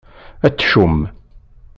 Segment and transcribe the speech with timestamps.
[0.47, 0.97] Atcum!